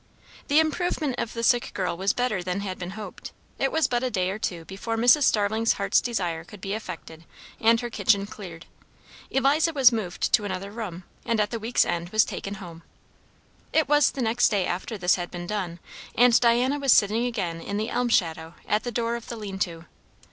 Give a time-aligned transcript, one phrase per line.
[0.47, 4.01] The improvement of the sick girl was better than had been hoped; it was but
[4.01, 5.25] a day or two before Mrs.
[5.25, 7.23] Starling's heart's desire could be effected
[7.59, 8.65] and her kitchen cleared.
[9.29, 12.81] Eliza was moved to another room, and at the week's end was taken home.
[13.73, 15.77] It was the next day after this had been done;
[16.15, 19.59] and Diana was sitting again in the elm shadow at the door of the lean
[19.59, 19.85] to.